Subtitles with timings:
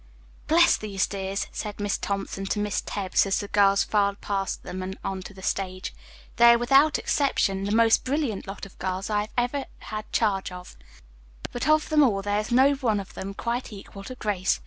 [0.47, 4.81] "Bless the dears," said Miss Thompson to Miss Tebbs, as the girls filed past them
[4.81, 5.93] and on to the stage.
[6.37, 10.51] "They are without exception the most brilliant lot of girls I have ever had charge
[10.51, 10.75] of.
[11.51, 14.59] But of them all there is no one of them quite equal to Grace.